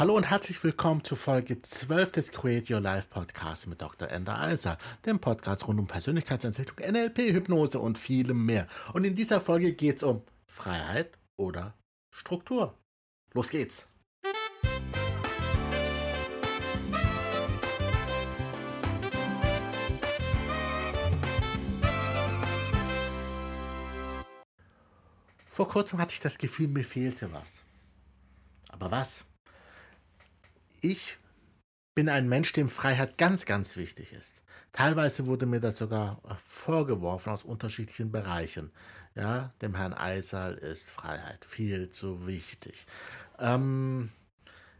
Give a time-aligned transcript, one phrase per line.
[0.00, 4.08] Hallo und herzlich willkommen zu Folge 12 des Create Your Life Podcasts mit Dr.
[4.08, 8.66] Ender Eiser, dem Podcast rund um Persönlichkeitsentwicklung, NLP, Hypnose und vielem mehr.
[8.94, 11.74] Und in dieser Folge geht es um Freiheit oder
[12.10, 12.78] Struktur.
[13.34, 13.88] Los geht's!
[25.46, 27.64] Vor kurzem hatte ich das Gefühl, mir fehlte was.
[28.70, 29.26] Aber was?
[30.82, 31.18] Ich
[31.94, 34.42] bin ein Mensch, dem Freiheit ganz, ganz wichtig ist.
[34.72, 38.70] Teilweise wurde mir das sogar vorgeworfen aus unterschiedlichen Bereichen.
[39.14, 42.86] Ja, dem Herrn Eisal ist Freiheit viel zu wichtig.
[43.38, 44.10] Ähm,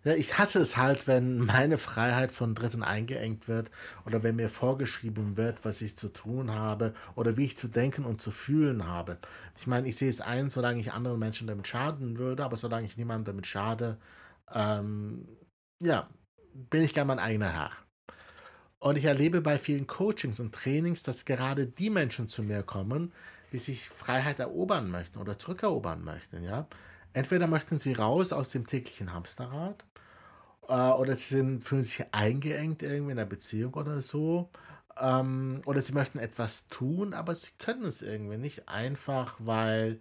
[0.03, 3.71] ja, ich hasse es halt, wenn meine Freiheit von Dritten eingeengt wird
[4.07, 8.07] oder wenn mir vorgeschrieben wird, was ich zu tun habe oder wie ich zu denken
[8.07, 9.19] und zu fühlen habe.
[9.59, 12.87] Ich meine, ich sehe es ein, solange ich anderen Menschen damit schaden würde, aber solange
[12.87, 13.99] ich niemandem damit schade,
[14.55, 15.27] ähm,
[15.81, 16.09] ja,
[16.53, 17.71] bin ich gern mein eigener Herr.
[18.79, 23.13] Und ich erlebe bei vielen Coachings und Trainings, dass gerade die Menschen zu mir kommen,
[23.53, 26.43] die sich Freiheit erobern möchten oder zurückerobern möchten.
[26.43, 26.67] Ja?
[27.13, 29.85] Entweder möchten sie raus aus dem täglichen Hamsterrad
[30.69, 34.49] äh, oder sie sind, fühlen sich eingeengt irgendwie in der Beziehung oder so.
[34.99, 40.01] Ähm, oder sie möchten etwas tun, aber sie können es irgendwie nicht einfach, weil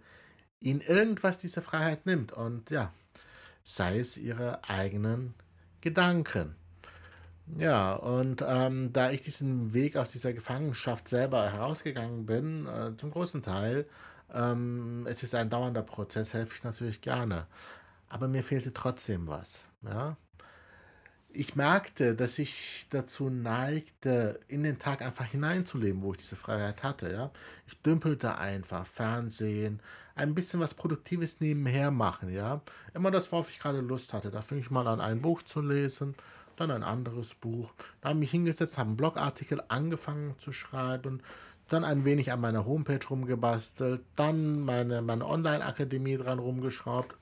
[0.60, 2.32] ihnen irgendwas diese Freiheit nimmt.
[2.32, 2.92] Und ja,
[3.62, 5.34] sei es ihre eigenen
[5.80, 6.54] Gedanken.
[7.58, 13.10] Ja, und ähm, da ich diesen Weg aus dieser Gefangenschaft selber herausgegangen bin, äh, zum
[13.10, 13.86] großen Teil,
[14.32, 17.46] ähm, es ist ein dauernder Prozess, helfe ich natürlich gerne.
[18.08, 19.64] Aber mir fehlte trotzdem was.
[19.82, 20.16] Ja?
[21.32, 26.82] Ich merkte, dass ich dazu neigte, in den Tag einfach hineinzuleben, wo ich diese Freiheit
[26.82, 27.12] hatte.
[27.12, 27.30] Ja?
[27.66, 29.80] Ich dümpelte einfach, Fernsehen,
[30.14, 32.32] ein bisschen was Produktives nebenher machen.
[32.32, 32.62] Ja?
[32.94, 34.30] Immer das, worauf ich gerade Lust hatte.
[34.30, 36.14] Da fing ich mal an, ein Buch zu lesen
[36.60, 37.72] dann ein anderes Buch.
[38.00, 41.22] Da habe ich mich hingesetzt, habe einen Blogartikel angefangen zu schreiben,
[41.68, 47.16] dann ein wenig an meiner Homepage rumgebastelt, dann meine, meine Online-Akademie dran rumgeschraubt.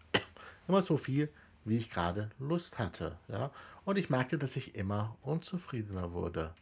[0.69, 1.31] Immer so viel,
[1.69, 3.19] wie ich gerade Lust hatte.
[3.29, 3.51] Ja?
[3.85, 6.55] Und ich merkte, dass ich immer unzufriedener wurde.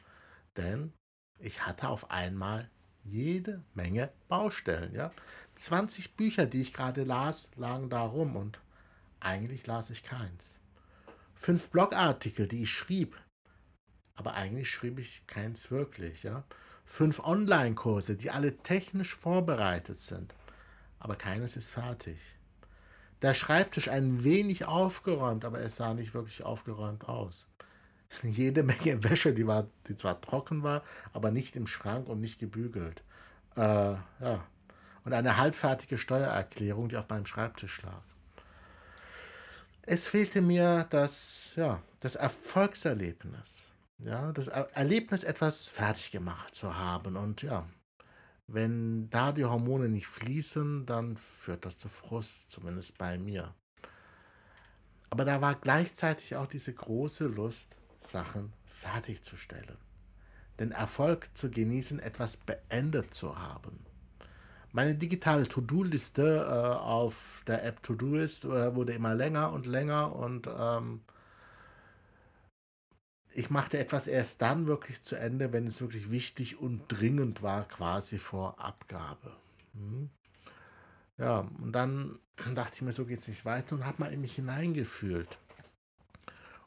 [0.56, 0.93] Denn
[1.39, 2.71] ich hatte auf einmal
[3.03, 4.95] jede Menge Baustellen.
[4.95, 5.12] Ja?
[5.55, 8.61] 20 Bücher, die ich gerade las, lagen da rum und
[9.21, 10.61] eigentlich las ich keins
[11.37, 13.16] fünf Blogartikel, die ich schrieb.
[14.16, 16.45] Aber eigentlich schrieb ich keins wirklich, ja.
[16.87, 20.34] Fünf Online-Kurse, die alle technisch vorbereitet sind.
[20.99, 22.19] Aber keines ist fertig.
[23.22, 27.47] Der Schreibtisch ein wenig aufgeräumt, aber es sah nicht wirklich aufgeräumt aus.
[28.22, 30.82] Jede Menge Wäsche, die, war, die zwar trocken war,
[31.12, 33.03] aber nicht im Schrank und nicht gebügelt.
[33.56, 34.47] Äh, ja.
[35.04, 38.03] Und eine halbfertige Steuererklärung, die auf meinem Schreibtisch lag.
[39.83, 43.72] Es fehlte mir das, ja, das Erfolgserlebnis.
[43.98, 47.16] Ja, das Erlebnis, etwas fertig gemacht zu haben.
[47.16, 47.66] Und ja,
[48.49, 53.55] wenn da die Hormone nicht fließen, dann führt das zu Frust, zumindest bei mir.
[55.11, 59.77] Aber da war gleichzeitig auch diese große Lust, Sachen fertigzustellen.
[60.61, 63.84] Den Erfolg zu genießen, etwas beendet zu haben.
[64.73, 70.47] Meine digitale To-Do-Liste äh, auf der App To-Do-Ist äh, wurde immer länger und länger und
[70.47, 71.01] ähm,
[73.37, 77.69] ich machte etwas erst dann wirklich zu Ende, wenn es wirklich wichtig und dringend war,
[77.69, 79.33] quasi vor Abgabe.
[79.75, 80.09] Hm.
[81.19, 82.19] Ja, und dann
[82.55, 85.39] dachte ich mir, so geht es nicht weiter und habe mal in mich hineingefühlt.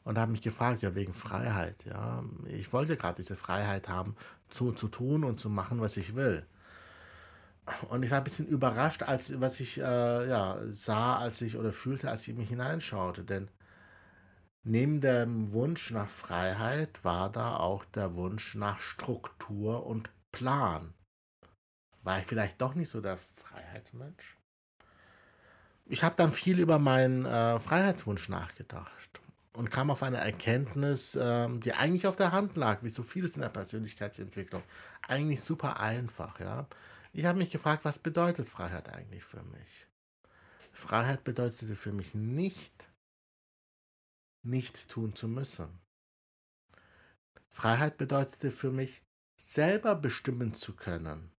[0.04, 2.24] Und habe mich gefragt, ja, wegen Freiheit, ja.
[2.46, 4.16] Ich wollte gerade diese Freiheit haben,
[4.48, 6.46] zu, zu tun und zu machen, was ich will.
[7.88, 11.72] Und ich war ein bisschen überrascht, als was ich äh, ja, sah, als ich oder
[11.72, 13.24] fühlte, als ich mich hineinschaute.
[13.24, 13.48] Denn
[14.62, 20.94] neben dem Wunsch nach Freiheit war da auch der Wunsch nach Struktur und Plan.
[22.02, 24.38] War ich vielleicht doch nicht so der Freiheitsmensch?
[25.86, 29.20] Ich habe dann viel über meinen äh, Freiheitswunsch nachgedacht
[29.52, 33.34] und kam auf eine Erkenntnis, ähm, die eigentlich auf der Hand lag, wie so vieles
[33.34, 34.62] in der Persönlichkeitsentwicklung.
[35.08, 36.66] Eigentlich super einfach, ja.
[37.12, 39.88] Ich habe mich gefragt, was bedeutet Freiheit eigentlich für mich?
[40.72, 42.88] Freiheit bedeutete für mich nicht,
[44.42, 45.80] nichts tun zu müssen.
[47.48, 49.02] Freiheit bedeutete für mich,
[49.36, 51.32] selber bestimmen zu können.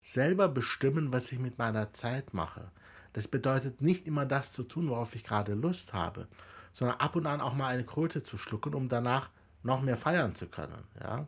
[0.00, 2.70] Selber bestimmen, was ich mit meiner Zeit mache.
[3.12, 6.28] Das bedeutet nicht immer das zu tun, worauf ich gerade Lust habe,
[6.72, 9.30] sondern ab und an auch mal eine Kröte zu schlucken, um danach
[9.62, 10.84] noch mehr feiern zu können.
[11.00, 11.26] Ja?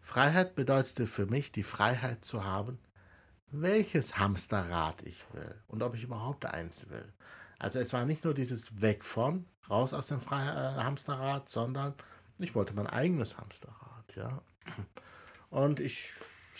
[0.00, 2.78] Freiheit bedeutete für mich, die Freiheit zu haben,
[3.50, 7.12] welches Hamsterrad ich will und ob ich überhaupt eins will.
[7.58, 11.94] Also es war nicht nur dieses Weg von, raus aus dem Fre äh, Hamsterrad, sondern
[12.38, 14.42] ich wollte mein eigenes Hamsterrad, ja.
[15.50, 16.12] Und ich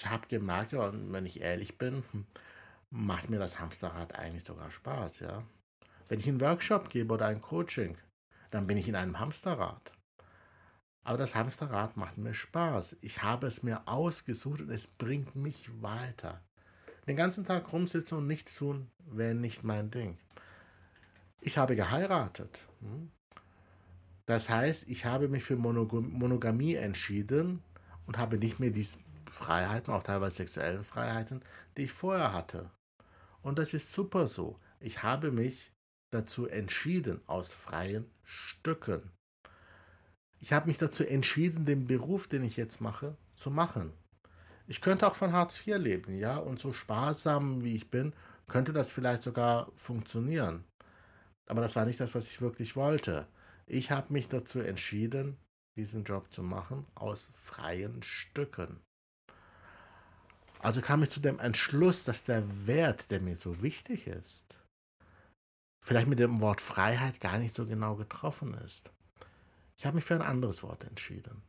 [0.04, 2.04] habe gemerkt, ja, wenn ich ehrlich bin,
[2.90, 5.42] macht mir das Hamsterrad eigentlich sogar Spaß, ja.
[6.08, 7.96] Wenn ich einen Workshop gebe oder ein Coaching,
[8.50, 9.92] dann bin ich in einem Hamsterrad.
[11.02, 12.96] Aber das Hamsterrad macht mir Spaß.
[13.00, 16.40] Ich habe es mir ausgesucht und es bringt mich weiter.
[17.06, 20.18] Den ganzen Tag rumsitzen und nichts tun, wäre nicht mein Ding.
[21.46, 22.62] Ich habe geheiratet.
[24.24, 27.62] Das heißt, ich habe mich für Monogamie entschieden
[28.06, 28.98] und habe nicht mehr diese
[29.30, 31.42] Freiheiten, auch teilweise sexuellen Freiheiten,
[31.76, 32.70] die ich vorher hatte.
[33.42, 34.58] Und das ist super so.
[34.80, 35.74] Ich habe mich
[36.10, 39.10] dazu entschieden, aus freien Stücken.
[40.40, 43.92] Ich habe mich dazu entschieden, den Beruf, den ich jetzt mache, zu machen.
[44.66, 48.14] Ich könnte auch von Hartz IV leben, ja, und so sparsam wie ich bin,
[48.46, 50.64] könnte das vielleicht sogar funktionieren.
[51.46, 53.26] Aber das war nicht das, was ich wirklich wollte.
[53.66, 55.36] Ich habe mich dazu entschieden,
[55.76, 58.80] diesen Job zu machen aus freien Stücken.
[60.60, 64.44] Also kam ich zu dem Entschluss, dass der Wert, der mir so wichtig ist,
[65.82, 68.90] vielleicht mit dem Wort Freiheit gar nicht so genau getroffen ist.
[69.76, 71.42] Ich habe mich für ein anderes Wort entschieden.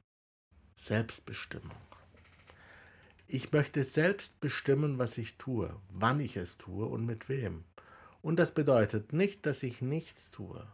[0.73, 1.77] Selbstbestimmung.
[3.27, 7.63] Ich möchte selbst bestimmen, was ich tue, wann ich es tue und mit wem.
[8.25, 10.65] Und das bedeutet nicht, dass ich nichts tue.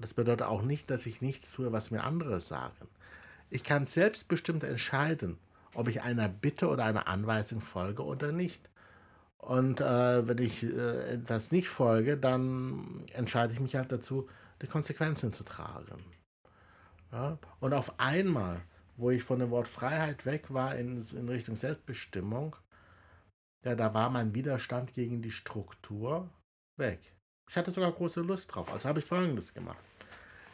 [0.00, 2.88] Das bedeutet auch nicht, dass ich nichts tue, was mir andere sagen.
[3.50, 5.38] Ich kann selbstbestimmt entscheiden,
[5.74, 8.70] ob ich einer Bitte oder einer Anweisung folge oder nicht.
[9.36, 14.30] Und äh, wenn ich äh, das nicht folge, dann entscheide ich mich halt dazu,
[14.62, 16.02] die Konsequenzen zu tragen.
[17.12, 17.36] Ja?
[17.60, 18.62] Und auf einmal,
[18.96, 22.56] wo ich von dem Wort Freiheit weg war in, in Richtung Selbstbestimmung,
[23.64, 26.28] ja, da war mein Widerstand gegen die Struktur
[26.76, 27.00] weg.
[27.48, 28.72] Ich hatte sogar große Lust drauf.
[28.72, 29.78] Also habe ich Folgendes gemacht.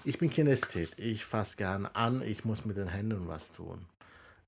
[0.05, 0.99] Ich bin Kinesthet.
[0.99, 2.23] Ich fasse gern an.
[2.23, 3.87] Ich muss mit den Händen was tun.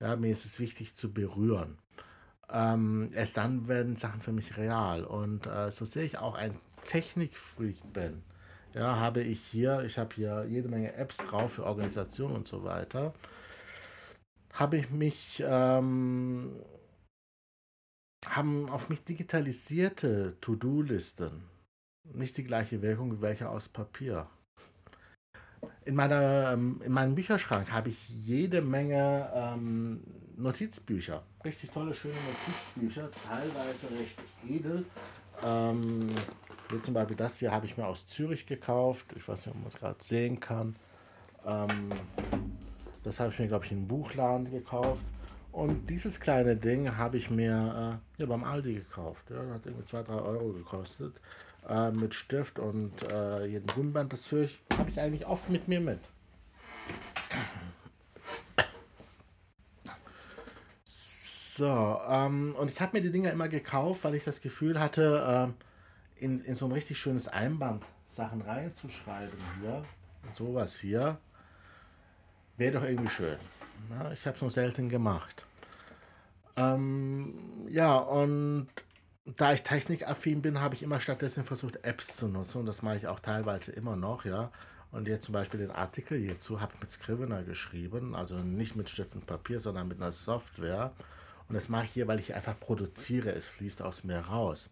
[0.00, 1.78] Ja, mir ist es wichtig zu berühren.
[2.50, 5.04] Ähm, erst dann werden Sachen für mich real.
[5.04, 8.22] Und äh, so sehe ich auch ein Technikfreak bin.
[8.74, 12.64] Ja, habe ich hier, ich habe hier jede Menge Apps drauf für Organisation und so
[12.64, 13.14] weiter.
[14.52, 16.52] Habe ich mich, ähm,
[18.26, 21.50] haben auf mich digitalisierte To-Do-Listen
[22.14, 24.26] nicht die gleiche Wirkung wie welche aus Papier.
[25.84, 30.02] In, meiner, ähm, in meinem Bücherschrank habe ich jede Menge ähm,
[30.36, 31.22] Notizbücher.
[31.44, 34.18] Richtig tolle, schöne Notizbücher, teilweise recht
[34.48, 34.84] edel.
[35.42, 36.08] Ähm,
[36.70, 39.06] wie zum Beispiel das hier habe ich mir aus Zürich gekauft.
[39.16, 40.76] Ich weiß nicht, ob man es gerade sehen kann.
[41.46, 41.90] Ähm,
[43.02, 45.02] das habe ich mir, glaube ich, in einem Buchladen gekauft.
[45.52, 49.30] Und dieses kleine Ding habe ich mir äh, ja, beim Aldi gekauft.
[49.30, 51.20] Ja, das hat irgendwie 2, 3 Euro gekostet
[51.68, 54.12] äh, mit Stift und äh, jedem Gummiband.
[54.12, 56.00] Das ich, habe ich eigentlich oft mit mir mit.
[60.84, 65.52] So, ähm, und ich habe mir die Dinger immer gekauft, weil ich das Gefühl hatte,
[66.18, 69.84] äh, in, in so ein richtig schönes Einband Sachen reinzuschreiben hier.
[70.32, 71.18] Sowas hier.
[72.56, 73.36] Wäre doch irgendwie schön.
[73.88, 75.44] Na, ich habe es nur selten gemacht.
[76.56, 77.34] Ähm,
[77.68, 78.68] ja, und
[79.24, 82.96] da ich technikaffin bin, habe ich immer stattdessen versucht, Apps zu nutzen und das mache
[82.96, 84.50] ich auch teilweise immer noch, ja.
[84.92, 88.88] Und jetzt zum Beispiel den Artikel hierzu habe ich mit Scrivener geschrieben, also nicht mit
[88.88, 90.92] Stift und Papier, sondern mit einer Software.
[91.48, 94.70] Und das mache ich hier, weil ich einfach produziere, es fließt aus mir raus.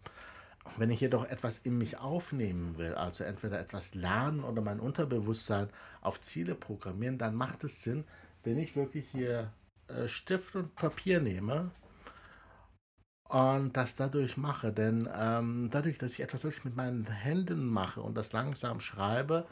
[0.77, 5.69] Wenn ich jedoch etwas in mich aufnehmen will, also entweder etwas lernen oder mein Unterbewusstsein
[6.01, 8.03] auf Ziele programmieren, dann macht es Sinn,
[8.43, 9.51] wenn ich wirklich hier
[9.87, 11.71] äh, Stift und Papier nehme
[13.29, 14.71] und das dadurch mache.
[14.71, 19.47] Denn ähm, dadurch, dass ich etwas wirklich mit meinen Händen mache und das langsam schreibe,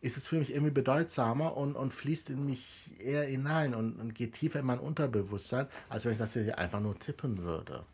[0.00, 4.14] ist es für mich irgendwie bedeutsamer und, und fließt in mich eher hinein und, und
[4.14, 7.84] geht tiefer in mein Unterbewusstsein, als wenn ich das hier einfach nur tippen würde.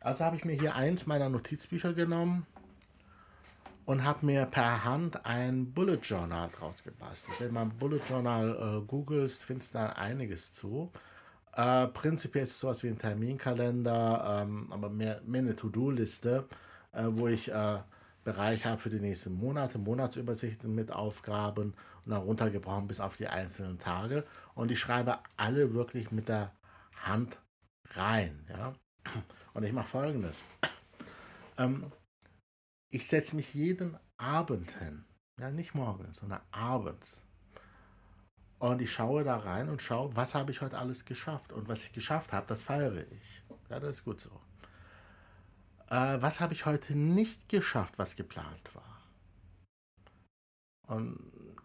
[0.00, 2.46] Also habe ich mir hier eins meiner Notizbücher genommen
[3.84, 7.40] und habe mir per Hand ein Bullet Journal draus gebastelt.
[7.40, 10.92] Wenn man Bullet Journal äh, googelt, findest du da einiges zu.
[11.54, 16.46] Äh, prinzipiell ist es sowas wie ein Terminkalender, ähm, aber mehr, mehr eine To-Do-Liste,
[16.92, 17.78] äh, wo ich äh,
[18.22, 23.28] Bereich habe für die nächsten Monate, Monatsübersichten mit Aufgaben und dann runtergebrochen bis auf die
[23.28, 24.24] einzelnen Tage.
[24.54, 26.52] Und ich schreibe alle wirklich mit der
[27.02, 27.38] Hand
[27.94, 28.44] rein.
[28.48, 28.74] Ja?
[29.54, 30.44] Und ich mache folgendes.
[31.58, 31.90] Ähm,
[32.90, 35.04] ich setze mich jeden Abend hin.
[35.38, 37.22] Ja, nicht morgens, sondern abends.
[38.58, 41.52] Und ich schaue da rein und schaue, was habe ich heute alles geschafft.
[41.52, 43.42] Und was ich geschafft habe, das feiere ich.
[43.70, 44.38] Ja, das ist gut so.
[45.88, 49.02] Äh, was habe ich heute nicht geschafft, was geplant war?
[50.86, 51.18] Und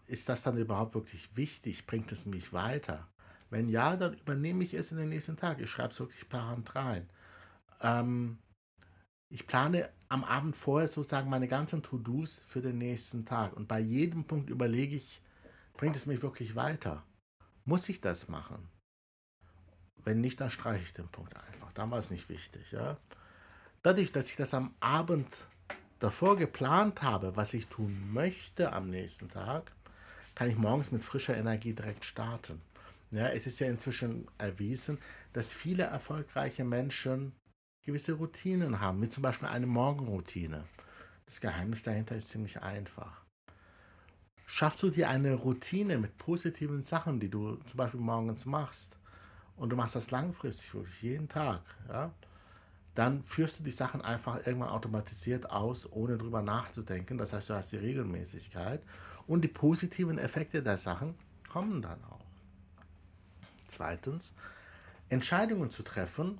[0.06, 1.86] ist das dann überhaupt wirklich wichtig?
[1.86, 3.08] Bringt es mich weiter?
[3.50, 5.60] Wenn ja, dann übernehme ich es in den nächsten Tag.
[5.60, 7.10] Ich schreibe es wirklich per Hand rein.
[7.82, 8.38] Ähm,
[9.28, 13.56] ich plane am Abend vorher sozusagen meine ganzen To-Dos für den nächsten Tag.
[13.56, 15.20] Und bei jedem Punkt überlege ich,
[15.76, 17.04] bringt es mich wirklich weiter?
[17.64, 18.68] Muss ich das machen?
[20.04, 21.72] Wenn nicht, dann streiche ich den Punkt einfach.
[21.72, 22.70] Dann war es nicht wichtig.
[22.70, 22.96] Ja?
[23.82, 25.46] Dadurch, dass ich das am Abend
[25.98, 29.72] davor geplant habe, was ich tun möchte am nächsten Tag,
[30.36, 32.60] kann ich morgens mit frischer Energie direkt starten.
[33.10, 34.98] Ja, es ist ja inzwischen erwiesen,
[35.32, 37.32] dass viele erfolgreiche Menschen
[37.86, 40.64] gewisse Routinen haben, wie zum Beispiel eine Morgenroutine.
[41.24, 43.22] Das Geheimnis dahinter ist ziemlich einfach.
[44.44, 48.98] Schaffst du dir eine Routine mit positiven Sachen, die du zum Beispiel morgens machst,
[49.56, 52.12] und du machst das langfristig, wirklich jeden Tag, ja,
[52.94, 57.18] dann führst du die Sachen einfach irgendwann automatisiert aus, ohne drüber nachzudenken.
[57.18, 58.82] Das heißt, du hast die Regelmäßigkeit
[59.26, 61.14] und die positiven Effekte der Sachen
[61.48, 62.24] kommen dann auch.
[63.66, 64.34] Zweitens,
[65.08, 66.38] Entscheidungen zu treffen,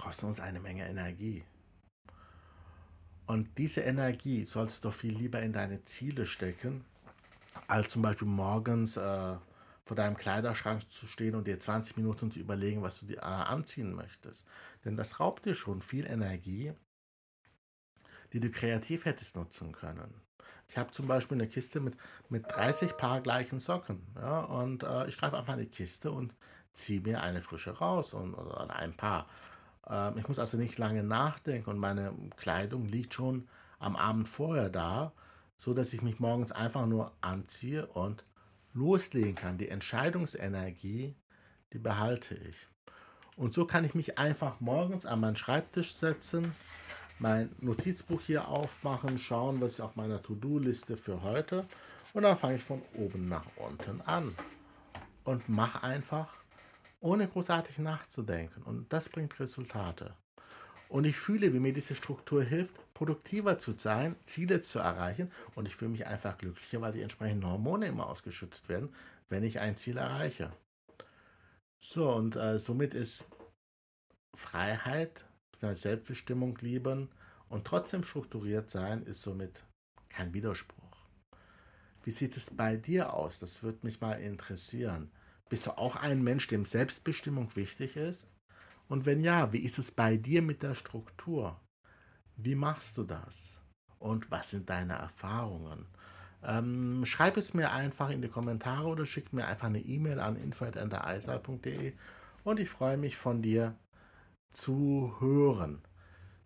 [0.00, 1.44] kosten uns eine Menge Energie.
[3.26, 6.84] Und diese Energie sollst du viel lieber in deine Ziele stecken,
[7.68, 9.36] als zum Beispiel morgens äh,
[9.84, 13.20] vor deinem Kleiderschrank zu stehen und dir 20 Minuten zu überlegen, was du dir äh,
[13.20, 14.48] anziehen möchtest.
[14.84, 16.72] Denn das raubt dir schon viel Energie,
[18.32, 20.12] die du kreativ hättest nutzen können.
[20.68, 21.94] Ich habe zum Beispiel eine Kiste mit,
[22.28, 24.00] mit 30 Paar gleichen Socken.
[24.16, 26.36] Ja, und äh, ich greife einfach in die Kiste und
[26.72, 29.28] ziehe mir eine frische raus und, oder ein Paar.
[29.90, 34.68] Ähm, ich muss also nicht lange nachdenken und meine Kleidung liegt schon am Abend vorher
[34.68, 35.12] da,
[35.56, 38.24] so dass ich mich morgens einfach nur anziehe und
[38.72, 39.58] loslegen kann.
[39.58, 41.14] Die Entscheidungsenergie,
[41.72, 42.56] die behalte ich.
[43.36, 46.52] Und so kann ich mich einfach morgens an meinen Schreibtisch setzen,
[47.18, 51.64] mein Notizbuch hier aufmachen, schauen, was ist auf meiner To-Do-Liste für heute.
[52.12, 54.34] Und dann fange ich von oben nach unten an
[55.24, 56.39] und mache einfach
[57.00, 58.62] ohne großartig nachzudenken.
[58.62, 60.14] Und das bringt Resultate.
[60.88, 65.30] Und ich fühle, wie mir diese Struktur hilft, produktiver zu sein, Ziele zu erreichen.
[65.54, 68.92] Und ich fühle mich einfach glücklicher, weil die entsprechenden Hormone immer ausgeschüttet werden,
[69.28, 70.52] wenn ich ein Ziel erreiche.
[71.78, 73.26] So, und äh, somit ist
[74.36, 75.24] Freiheit,
[75.60, 77.08] Selbstbestimmung lieben
[77.48, 79.64] und trotzdem strukturiert sein, ist somit
[80.08, 80.96] kein Widerspruch.
[82.02, 83.40] Wie sieht es bei dir aus?
[83.40, 85.10] Das würde mich mal interessieren.
[85.50, 88.32] Bist du auch ein Mensch, dem Selbstbestimmung wichtig ist?
[88.88, 91.60] Und wenn ja, wie ist es bei dir mit der Struktur?
[92.36, 93.60] Wie machst du das?
[93.98, 95.86] Und was sind deine Erfahrungen?
[96.42, 100.36] Ähm, schreib es mir einfach in die Kommentare oder schick mir einfach eine E-Mail an
[100.36, 101.92] info.endereisal.de
[102.44, 103.76] und ich freue mich von dir
[104.52, 105.82] zu hören.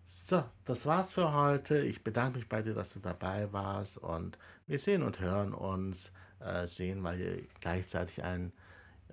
[0.03, 1.79] So, das war's für heute.
[1.79, 6.13] Ich bedanke mich bei dir, dass du dabei warst und wir sehen und hören uns,
[6.41, 8.53] äh, sehen, weil hier gleichzeitig ein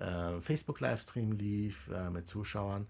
[0.02, 2.88] äh, Facebook-Livestream lief äh, mit Zuschauern.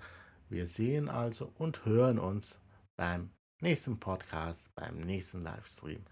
[0.49, 2.61] Wir sehen also und hören uns
[2.97, 6.02] beim nächsten Podcast, beim nächsten Livestream.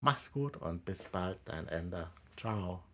[0.00, 2.12] Mach's gut und bis bald, dein Ender.
[2.36, 2.87] Ciao.